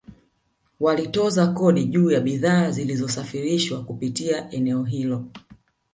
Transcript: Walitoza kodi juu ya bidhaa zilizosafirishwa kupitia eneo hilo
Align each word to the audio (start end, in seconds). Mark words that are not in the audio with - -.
Walitoza 0.79 1.47
kodi 1.47 1.85
juu 1.85 2.11
ya 2.11 2.19
bidhaa 2.21 2.71
zilizosafirishwa 2.71 3.83
kupitia 3.83 4.51
eneo 4.51 4.83
hilo 4.83 5.25